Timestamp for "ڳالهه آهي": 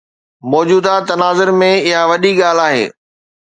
2.41-2.85